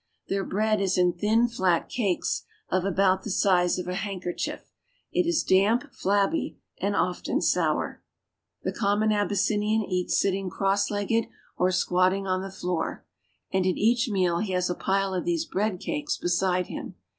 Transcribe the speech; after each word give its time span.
Their 0.29 0.43
bread 0.43 0.81
is 0.81 0.97
in 0.97 1.13
thin, 1.13 1.47
flat 1.47 1.87
cakes 1.87 2.45
of 2.69 2.85
about 2.85 3.21
the 3.21 3.29
size 3.29 3.77
of 3.77 3.87
a 3.87 3.93
handkerchief; 3.93 4.61
i 4.63 4.65
is 5.19 5.43
damp, 5.43 5.93
flabby, 5.93 6.57
and 6.81 6.95
often 6.95 7.39
sour. 7.39 8.01
The 8.63 8.71
common 8.73 9.11
Abyssinian 9.11 9.83
eats 9.83 10.19
sitting 10.19 10.49
cross 10.49 10.89
legged 10.89 11.27
o 11.59 11.69
squatting 11.69 12.25
on 12.25 12.41
the 12.41 12.49
floor, 12.49 13.05
and 13.53 13.63
at 13.67 13.77
each 13.77 14.09
meal 14.09 14.39
he 14.39 14.53
has 14.53 14.71
a 14.71 14.73
pile 14.75 15.13
of 15.13 15.23
these 15.25 15.45
bread 15.45 15.79
cakes 15.79 16.17
beside 16.17 16.65
him. 16.65 16.95